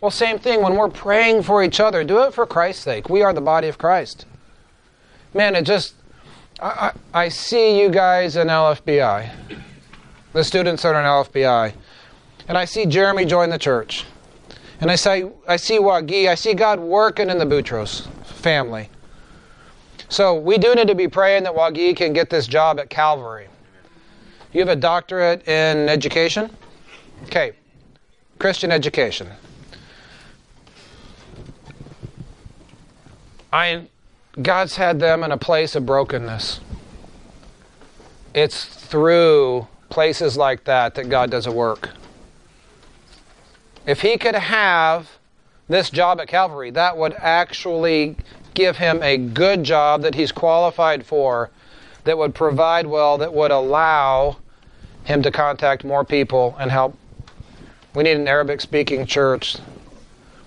[0.00, 2.02] Well, same thing when we're praying for each other.
[2.02, 3.08] Do it for Christ's sake.
[3.08, 4.26] We are the body of Christ.
[5.32, 5.94] Man, it just
[6.60, 9.30] I, I, I see you guys in LFBI.
[10.32, 11.74] The students are in LFBI
[12.48, 14.04] and I see Jeremy join the church.
[14.80, 18.90] And I see, I see Wagi, I see God working in the Boutros family.
[20.08, 23.48] So we do need to be praying that Wagi can get this job at Calvary.
[24.52, 26.50] You have a doctorate in education?
[27.24, 27.52] Okay.
[28.38, 29.28] Christian education.
[33.52, 33.86] I
[34.40, 36.60] God's had them in a place of brokenness.
[38.34, 41.90] It's through places like that that God does a work.
[43.86, 45.10] If he could have
[45.68, 48.16] this job at Calvary, that would actually
[48.56, 51.50] give him a good job that he's qualified for,
[52.02, 54.38] that would provide well, that would allow
[55.04, 56.96] him to contact more people and help.
[57.94, 59.56] We need an Arabic speaking church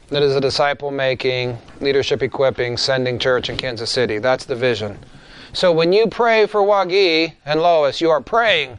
[0.09, 4.17] that is a disciple making, leadership equipping, sending church in Kansas City.
[4.17, 4.97] That's the vision.
[5.53, 8.77] So when you pray for Wagi and Lois, you are praying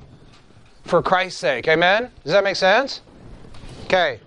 [0.85, 1.69] for Christ's sake.
[1.69, 2.11] Amen?
[2.25, 3.01] Does that make sense?
[3.85, 4.21] Okay.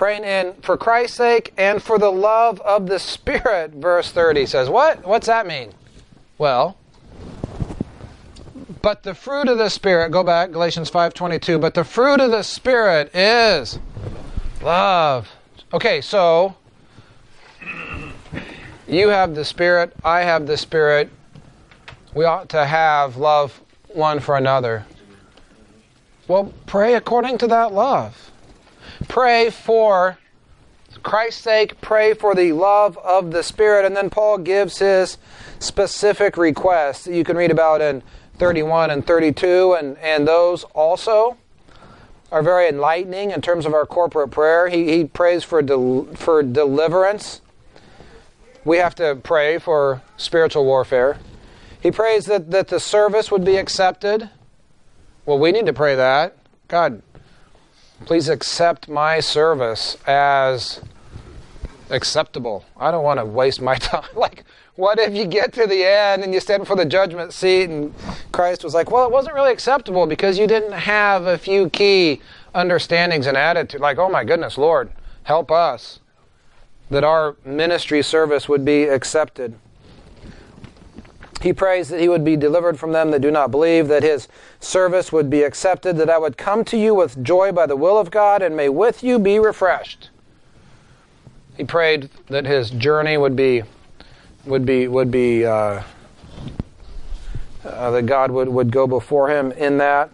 [0.00, 4.70] Praying in for Christ's sake and for the love of the Spirit, verse 30 says.
[4.70, 5.06] What?
[5.06, 5.74] What's that mean?
[6.38, 6.78] Well,
[8.80, 12.42] but the fruit of the Spirit, go back, Galatians 5.22, but the fruit of the
[12.42, 13.78] Spirit is
[14.62, 15.28] love.
[15.70, 16.56] Okay, so
[18.88, 21.10] you have the Spirit, I have the Spirit.
[22.14, 24.86] We ought to have love one for another.
[26.26, 28.29] Well, pray according to that love.
[29.08, 30.18] Pray for
[31.02, 33.84] Christ's sake, pray for the love of the Spirit.
[33.84, 35.18] And then Paul gives his
[35.58, 38.02] specific requests that you can read about in
[38.38, 41.36] 31 and 32, and, and those also
[42.32, 44.68] are very enlightening in terms of our corporate prayer.
[44.68, 47.40] He, he prays for, del, for deliverance.
[48.64, 51.18] We have to pray for spiritual warfare.
[51.82, 54.30] He prays that, that the service would be accepted.
[55.26, 56.36] Well, we need to pray that.
[56.68, 57.02] God,
[58.06, 60.80] please accept my service as
[61.90, 62.64] acceptable.
[62.76, 64.04] I don't want to waste my time.
[64.14, 64.44] like,
[64.76, 67.94] what if you get to the end and you stand before the judgment seat and
[68.32, 72.20] Christ was like, well, it wasn't really acceptable because you didn't have a few key
[72.54, 73.80] understandings and attitude.
[73.80, 74.90] Like, oh my goodness, Lord,
[75.24, 76.00] help us
[76.88, 79.54] that our ministry service would be accepted.
[81.40, 84.28] He prays that he would be delivered from them that do not believe, that his
[84.60, 87.98] service would be accepted, that I would come to you with joy by the will
[87.98, 90.10] of God, and may with you be refreshed.
[91.56, 93.62] He prayed that his journey would be
[94.46, 95.82] would be would be uh,
[97.64, 100.10] uh, that God would, would go before him in that,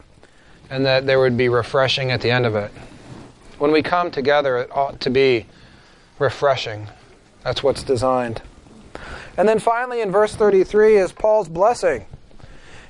[0.70, 2.70] and that there would be refreshing at the end of it.
[3.58, 5.46] When we come together, it ought to be
[6.18, 6.88] refreshing.
[7.42, 8.42] That's what's designed.
[9.36, 12.06] And then finally, in verse 33, is Paul's blessing.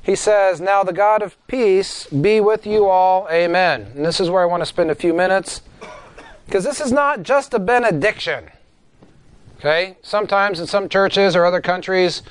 [0.02, 3.26] He says, Now the God of peace be with you all.
[3.30, 3.92] Amen.
[3.96, 5.62] And this is where I want to spend a few minutes.
[6.46, 8.50] Because this is not just a benediction.
[9.58, 9.96] Okay?
[10.02, 12.22] Sometimes in some churches or other countries,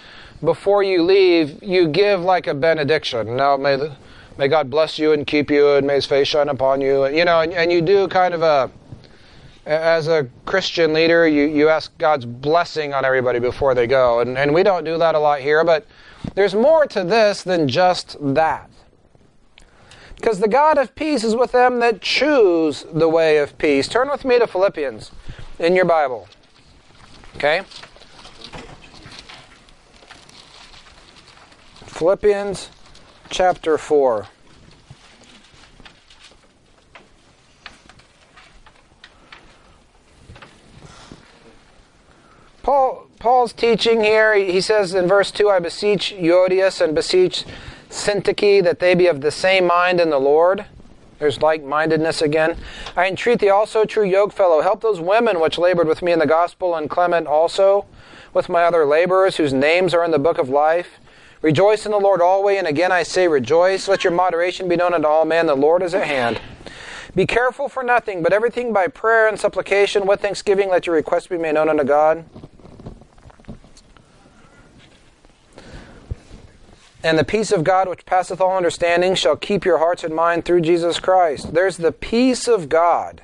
[0.41, 3.35] before you leave, you give like a benediction.
[3.35, 3.95] Now, may, the,
[4.37, 7.03] may God bless you and keep you, and may his face shine upon you.
[7.03, 8.71] And, You know, and, and you do kind of a
[9.65, 14.19] as a Christian leader, you, you ask God's blessing on everybody before they go.
[14.19, 15.85] And, and we don't do that a lot here, but
[16.35, 18.69] there's more to this than just that.
[20.15, 23.87] Because the God of peace is with them that choose the way of peace.
[23.87, 25.11] Turn with me to Philippians
[25.59, 26.27] in your Bible.
[27.35, 27.63] Okay?
[31.85, 32.69] Philippians
[33.29, 34.27] chapter 4.
[42.65, 47.45] Paul, Paul's teaching here, he says in verse 2, I beseech Euodias and beseech
[47.91, 50.65] Syntyche that they be of the same mind in the Lord.
[51.19, 52.57] There's like mindedness again.
[52.95, 56.25] I entreat thee also, true yokefellow, help those women which labored with me in the
[56.25, 57.85] gospel, and Clement also,
[58.33, 60.97] with my other laborers, whose names are in the book of life.
[61.43, 63.87] Rejoice in the Lord always, and again I say rejoice.
[63.87, 66.41] Let your moderation be known unto all men, the Lord is at hand.
[67.13, 71.27] Be careful for nothing, but everything by prayer and supplication with thanksgiving let your requests
[71.27, 72.25] be made known unto God.
[77.05, 80.43] And the peace of God, which passeth all understanding, shall keep your hearts and mind
[80.43, 81.53] through Jesus Christ.
[81.53, 83.21] There's the peace of God.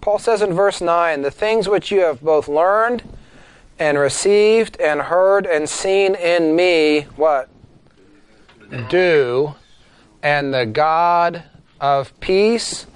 [0.00, 3.02] Paul says in verse 9, The things which you have both learned
[3.78, 7.50] and received and heard and seen in me, what?
[8.88, 9.54] Do,
[10.22, 11.42] and the God
[11.78, 12.86] of peace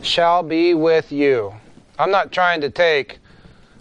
[0.00, 1.52] shall be with you.
[1.98, 3.18] I'm not trying to take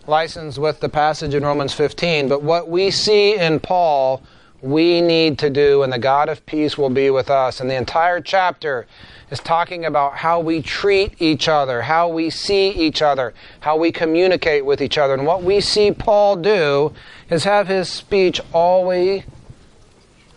[0.07, 4.21] license with the passage in Romans 15, but what we see in Paul,
[4.61, 7.59] we need to do, and the God of peace will be with us.
[7.59, 8.87] And the entire chapter
[9.29, 13.91] is talking about how we treat each other, how we see each other, how we
[13.91, 15.13] communicate with each other.
[15.13, 16.93] And what we see Paul do
[17.29, 19.23] is have his speech always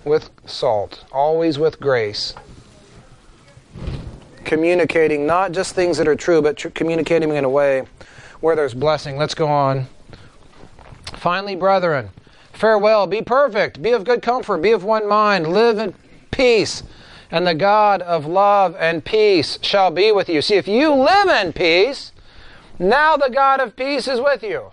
[0.04, 2.34] with salt, always with grace.
[4.44, 7.84] Communicating not just things that are true, but tr- communicating in a way
[8.40, 9.16] where there's blessing.
[9.16, 9.86] Let's go on.
[11.16, 12.10] Finally, brethren,
[12.52, 13.06] farewell.
[13.06, 13.82] Be perfect.
[13.82, 14.58] Be of good comfort.
[14.58, 15.48] Be of one mind.
[15.48, 15.94] Live in
[16.30, 16.82] peace.
[17.30, 20.42] And the God of love and peace shall be with you.
[20.42, 22.12] See, if you live in peace,
[22.80, 24.72] Now the God of peace is with you.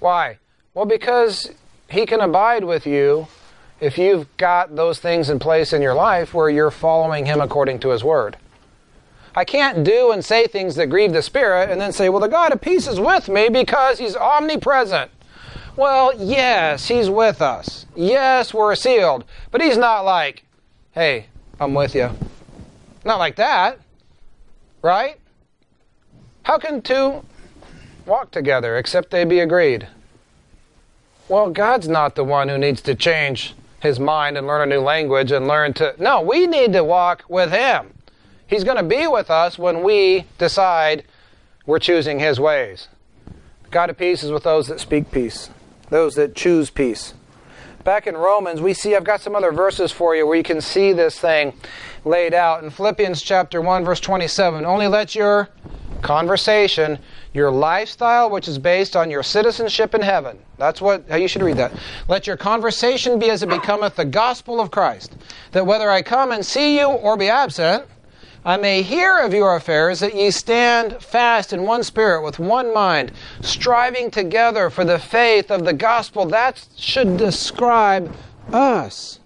[0.00, 0.36] Why?
[0.74, 1.50] Well, because
[1.88, 3.26] he can abide with you
[3.80, 7.78] if you've got those things in place in your life where you're following him according
[7.80, 8.36] to his word.
[9.34, 12.28] I can't do and say things that grieve the Spirit and then say, well, the
[12.28, 15.10] God of peace is with me because he's omnipresent.
[15.74, 17.86] Well, yes, he's with us.
[17.96, 19.24] Yes, we're sealed.
[19.50, 20.44] But he's not like,
[20.92, 21.26] hey,
[21.58, 22.10] I'm with you.
[23.04, 23.78] Not like that.
[24.82, 25.18] Right?
[26.42, 27.24] How can two
[28.04, 29.88] walk together except they be agreed?
[31.28, 34.80] Well, God's not the one who needs to change his mind and learn a new
[34.80, 35.94] language and learn to.
[35.98, 37.94] No, we need to walk with him.
[38.52, 41.04] He's going to be with us when we decide
[41.64, 42.88] we're choosing his ways.
[43.70, 45.48] God of peace is with those that speak peace,
[45.88, 47.14] those that choose peace.
[47.82, 50.60] Back in Romans, we see, I've got some other verses for you where you can
[50.60, 51.54] see this thing
[52.04, 52.62] laid out.
[52.62, 55.48] In Philippians chapter 1, verse 27, only let your
[56.02, 56.98] conversation,
[57.32, 60.38] your lifestyle, which is based on your citizenship in heaven.
[60.58, 61.72] That's what you should read that.
[62.06, 65.16] Let your conversation be as it becometh the gospel of Christ,
[65.52, 67.86] that whether I come and see you or be absent,
[68.44, 72.74] I may hear of your affairs, that ye stand fast in one spirit, with one
[72.74, 76.26] mind, striving together for the faith of the gospel.
[76.26, 78.12] That should describe
[78.52, 79.20] us.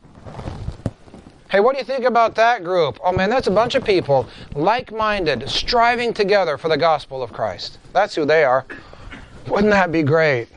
[1.48, 2.98] Hey, what do you think about that group?
[3.02, 7.32] Oh man, that's a bunch of people like minded, striving together for the gospel of
[7.32, 7.78] Christ.
[7.94, 8.66] That's who they are.
[9.48, 10.48] Wouldn't that be great?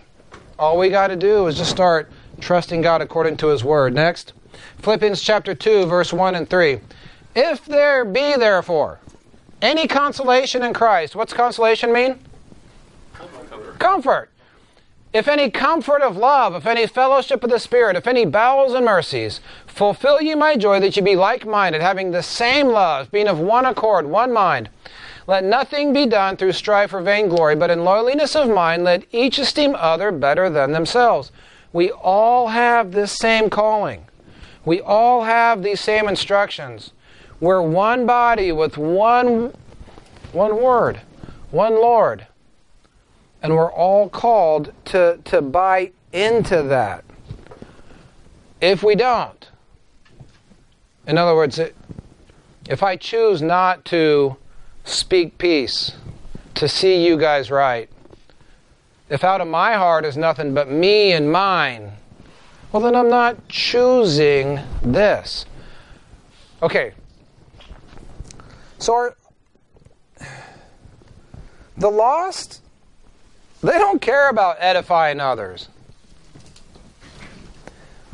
[0.57, 3.93] All we got to do is just start trusting God according to His Word.
[3.93, 4.33] Next,
[4.79, 6.81] Philippians chapter 2, verse 1 and 3.
[7.35, 8.99] If there be, therefore,
[9.61, 12.19] any consolation in Christ, what's consolation mean?
[13.13, 13.79] Comfort.
[13.79, 14.29] comfort.
[15.11, 18.85] If any comfort of love, if any fellowship of the Spirit, if any bowels and
[18.85, 23.27] mercies, fulfill ye my joy that ye be like minded, having the same love, being
[23.27, 24.69] of one accord, one mind.
[25.25, 29.39] Let nothing be done through strife or vainglory, but in lowliness of mind let each
[29.39, 31.31] esteem other better than themselves.
[31.73, 34.05] We all have this same calling.
[34.63, 36.91] We all have these same instructions.
[37.39, 39.53] We're one body with one,
[40.33, 41.01] one word,
[41.51, 42.27] one Lord.
[43.41, 47.05] And we're all called to, to buy into that.
[48.59, 49.49] If we don't,
[51.07, 51.59] in other words,
[52.67, 54.35] if I choose not to
[54.83, 55.93] speak peace,
[56.55, 57.89] to see you guys right,
[59.09, 61.93] if out of my heart is nothing but me and mine,
[62.71, 65.45] well, then I'm not choosing this.
[66.61, 66.93] Okay,
[68.79, 69.15] so our,
[71.77, 72.61] the lost,
[73.61, 75.69] they don't care about edifying others.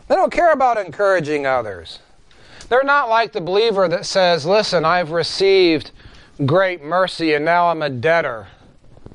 [0.08, 1.99] They don't care about encouraging others.
[2.69, 5.91] They're not like the believer that says, Listen, I've received
[6.45, 8.47] great mercy and now I'm a debtor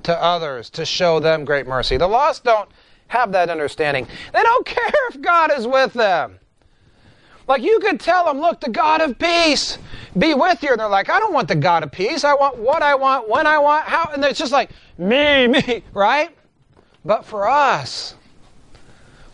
[0.04, 1.96] to others to show them great mercy.
[1.96, 2.68] The lost don't
[3.08, 4.06] have that understanding.
[4.32, 6.39] They don't care if God is with them.
[7.50, 9.76] Like you could tell them, look, the God of peace
[10.16, 10.70] be with you.
[10.70, 12.22] And they're like, I don't want the God of peace.
[12.22, 14.08] I want what I want, when I want, how.
[14.12, 16.30] And it's just like, me, me, right?
[17.04, 18.14] But for us,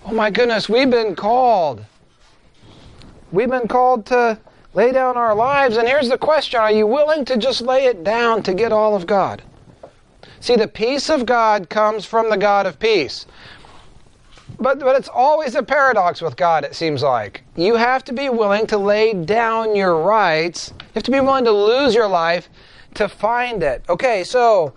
[0.07, 1.85] oh my goodness, we've been called.
[3.33, 4.39] We've been called to
[4.73, 5.77] lay down our lives.
[5.77, 8.97] And here's the question Are you willing to just lay it down to get all
[8.97, 9.43] of God?
[10.41, 13.27] See, the peace of God comes from the God of peace.
[14.59, 17.43] But, but it's always a paradox with God, it seems like.
[17.57, 20.73] You have to be willing to lay down your rights.
[20.79, 22.49] You have to be willing to lose your life
[22.95, 23.85] to find it.
[23.89, 24.73] Okay, so,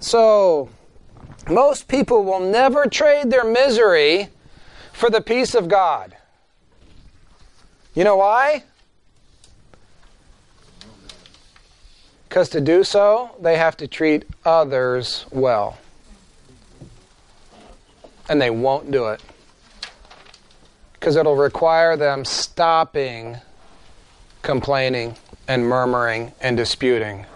[0.00, 0.68] so
[1.48, 4.28] most people will never trade their misery
[4.92, 6.16] for the peace of God.
[7.94, 8.64] You know why?
[12.28, 15.78] Because to do so, they have to treat others well
[18.32, 19.20] and they won't do it
[20.94, 23.36] because it'll require them stopping
[24.40, 25.14] complaining
[25.48, 27.26] and murmuring and disputing.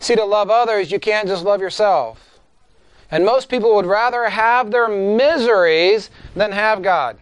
[0.00, 2.38] See, to love others, you can't just love yourself.
[3.10, 7.16] And most people would rather have their miseries than have God.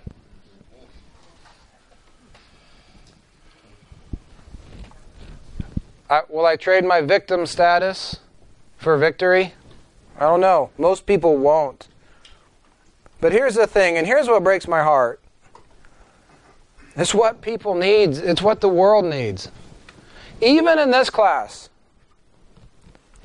[6.08, 8.18] I, will I trade my victim status
[8.78, 9.54] for victory?
[10.18, 10.70] I don't know.
[10.76, 11.86] Most people won't.
[13.20, 15.20] But here's the thing, and here's what breaks my heart.
[16.96, 19.50] It's what people need, it's what the world needs.
[20.40, 21.68] Even in this class,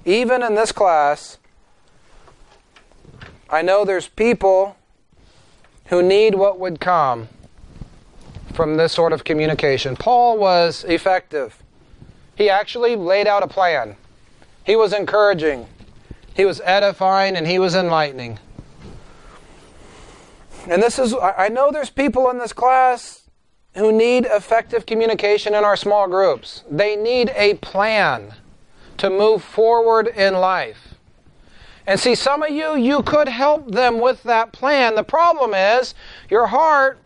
[0.04, 1.38] even in this class,
[3.50, 4.76] I know there's people
[5.86, 7.30] who need what would come
[8.54, 9.96] from this sort of communication.
[9.96, 11.62] Paul was effective.
[12.36, 13.96] He actually laid out a plan.
[14.66, 15.68] He was encouraging,
[16.34, 18.40] he was edifying, and he was enlightening.
[20.68, 23.30] And this is, I know there's people in this class
[23.76, 26.64] who need effective communication in our small groups.
[26.70, 28.34] They need a plan
[28.98, 30.96] to move forward in life.
[31.86, 34.96] And see, some of you, you could help them with that plan.
[34.96, 35.94] The problem is
[36.30, 37.00] your heart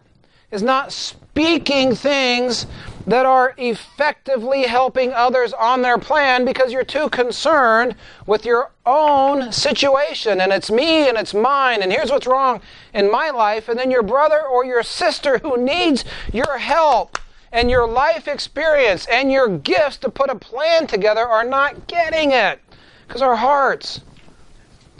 [0.51, 2.65] is not speaking things
[3.07, 7.95] that are effectively helping others on their plan because you're too concerned
[8.25, 12.61] with your own situation and it's me and it's mine and here's what's wrong
[12.93, 17.17] in my life and then your brother or your sister who needs your help
[17.51, 22.31] and your life experience and your gifts to put a plan together are not getting
[22.31, 22.59] it
[23.07, 24.01] because our hearts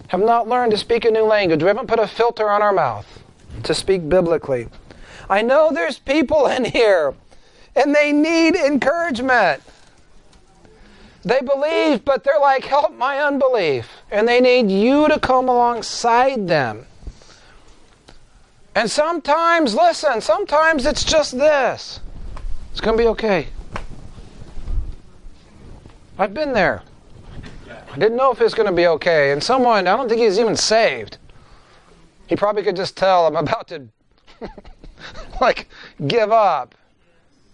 [0.08, 1.62] have not learned to speak a new language.
[1.62, 3.06] We haven't put a filter on our mouth
[3.64, 4.68] to speak biblically.
[5.30, 7.14] I know there's people in here
[7.76, 9.62] and they need encouragement.
[11.24, 13.90] They believe, but they're like, help my unbelief.
[14.10, 16.86] And they need you to come alongside them.
[18.76, 22.00] And sometimes, listen, sometimes it's just this
[22.72, 23.48] it's going to be okay.
[26.18, 26.84] I've been there.
[27.92, 29.32] I didn't know if it's going to be okay.
[29.32, 31.18] And someone, I don't think he's even saved.
[32.28, 33.90] He probably could just tell I'm about to,
[35.42, 35.68] like,
[36.08, 36.76] give up.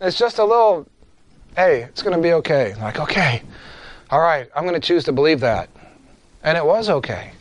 [0.02, 0.88] It's just a little,
[1.56, 2.76] hey, it's going to be okay.
[2.76, 3.41] Like, okay,
[4.10, 5.70] all right, I'm going to choose to believe that.
[6.43, 7.32] And it was okay.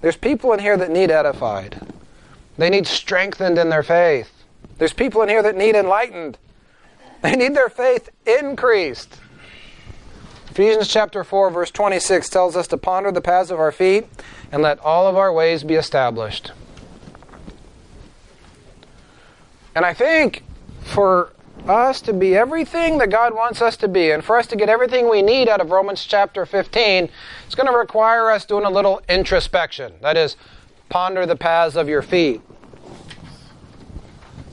[0.00, 1.80] There's people in here that need edified,
[2.58, 4.30] they need strengthened in their faith.
[4.78, 6.38] There's people in here that need enlightened,
[7.22, 9.18] they need their faith increased.
[10.50, 14.06] Ephesians chapter 4, verse 26 tells us to ponder the paths of our feet
[14.52, 16.52] and let all of our ways be established.
[19.74, 20.44] And I think
[20.82, 21.32] for
[21.68, 24.68] us to be everything that God wants us to be, and for us to get
[24.68, 27.08] everything we need out of Romans chapter 15,
[27.46, 29.94] it's going to require us doing a little introspection.
[30.00, 30.36] That is,
[30.88, 32.42] ponder the paths of your feet.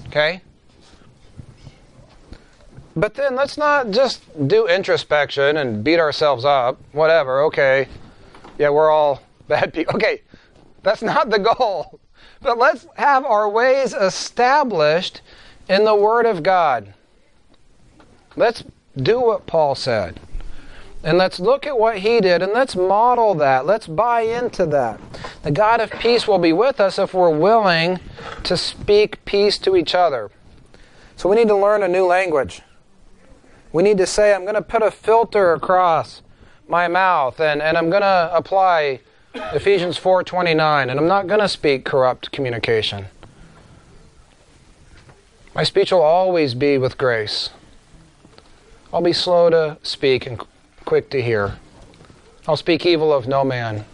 [0.07, 0.41] Okay?
[2.95, 6.81] But then let's not just do introspection and beat ourselves up.
[6.91, 7.87] Whatever, okay.
[8.57, 9.95] Yeah, we're all bad people.
[9.95, 10.21] Okay,
[10.83, 12.00] that's not the goal.
[12.41, 15.21] But let's have our ways established
[15.69, 16.93] in the Word of God.
[18.35, 18.63] Let's
[18.97, 20.19] do what Paul said.
[21.03, 23.65] And let's look at what he did and let's model that.
[23.65, 24.99] Let's buy into that.
[25.43, 27.99] The God of peace will be with us if we're willing
[28.43, 30.29] to speak peace to each other.
[31.15, 32.61] So we need to learn a new language.
[33.71, 36.21] We need to say, I'm going to put a filter across
[36.67, 38.99] my mouth and, and I'm going to apply
[39.33, 43.05] Ephesians 4:29, and I'm not going to speak corrupt communication.
[45.55, 47.49] My speech will always be with grace.
[48.93, 50.41] I'll be slow to speak and
[50.83, 51.59] quick to hear.
[52.47, 53.85] I'll speak evil of no man.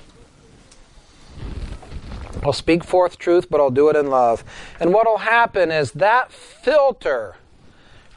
[2.44, 4.44] I'll speak forth truth, but I'll do it in love.
[4.80, 7.36] And what will happen is that filter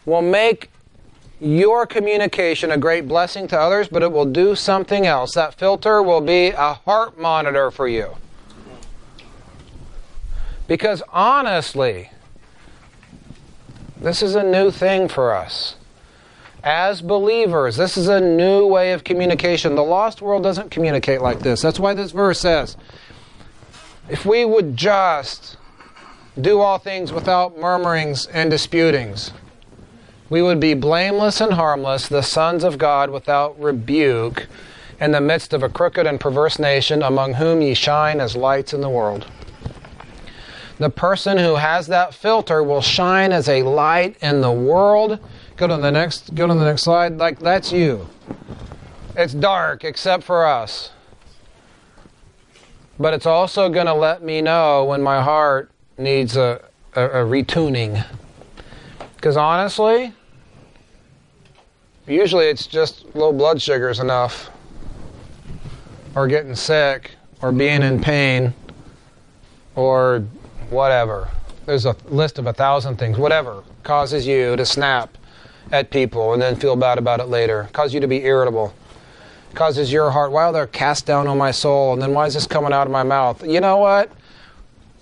[0.06, 0.70] will make
[1.40, 5.34] your communication a great blessing to others, but it will do something else.
[5.34, 8.16] That filter will be a heart monitor for you.
[10.66, 12.10] Because honestly,
[14.00, 15.76] this is a new thing for us.
[16.62, 19.74] As believers, this is a new way of communication.
[19.74, 21.62] The lost world doesn't communicate like this.
[21.62, 22.76] That's why this verse says
[24.10, 25.56] if we would just
[26.40, 29.32] do all things without murmurings and disputings,
[30.30, 34.46] we would be blameless and harmless, the sons of God without rebuke,
[35.00, 38.72] in the midst of a crooked and perverse nation, among whom ye shine as lights
[38.72, 39.26] in the world.
[40.78, 45.18] The person who has that filter will shine as a light in the world.
[45.56, 47.18] Go to the next go to the next slide.
[47.18, 48.08] Like that's you.
[49.14, 50.92] It's dark except for us.
[52.98, 56.62] But it's also going to let me know when my heart needs a,
[56.94, 58.06] a, a retuning.
[59.16, 60.14] Because honestly,
[62.10, 64.50] Usually it's just low blood sugars enough,
[66.16, 68.52] or getting sick, or being in pain,
[69.76, 70.24] or
[70.70, 71.28] whatever.
[71.66, 73.16] There's a list of a thousand things.
[73.16, 75.16] Whatever causes you to snap
[75.70, 78.74] at people and then feel bad about it later, causes you to be irritable,
[79.54, 82.34] causes your heart, why are they cast down on my soul, and then why is
[82.34, 83.46] this coming out of my mouth?
[83.46, 84.10] You know what?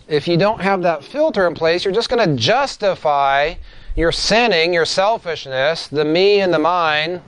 [0.09, 3.55] If you don't have that filter in place, you're just going to justify
[3.97, 7.23] your sinning, your selfishness, the me and the mine.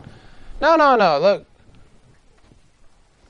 [0.61, 1.19] No, no, no.
[1.19, 1.47] Look,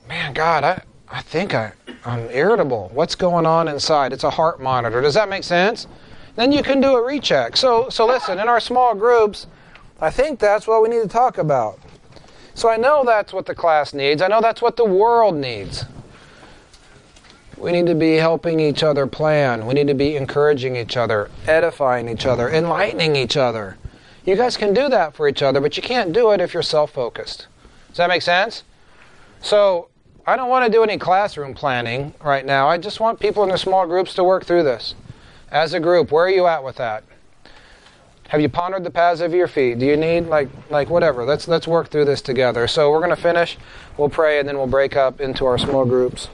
[0.07, 1.73] man, God, I, I think I,
[2.05, 2.89] I'm irritable.
[2.93, 4.13] What's going on inside?
[4.13, 5.01] It's a heart monitor.
[5.01, 5.87] Does that make sense?
[6.35, 7.57] Then you can do a recheck.
[7.57, 9.47] So, so listen, in our small groups,
[9.99, 11.79] I think that's what we need to talk about.
[12.53, 14.21] So I know that's what the class needs.
[14.21, 15.85] I know that's what the world needs.
[17.61, 19.67] We need to be helping each other plan.
[19.67, 23.77] We need to be encouraging each other, edifying each other, enlightening each other.
[24.25, 26.63] You guys can do that for each other, but you can't do it if you're
[26.63, 27.45] self focused.
[27.89, 28.63] Does that make sense?
[29.41, 29.89] So,
[30.25, 32.67] I don't want to do any classroom planning right now.
[32.67, 34.95] I just want people in their small groups to work through this.
[35.51, 37.03] As a group, where are you at with that?
[38.29, 39.77] Have you pondered the paths of your feet?
[39.77, 41.25] Do you need like like whatever?
[41.25, 42.67] Let's let's work through this together.
[42.67, 43.57] So we're going to finish.
[43.97, 46.29] We'll pray and then we'll break up into our small groups.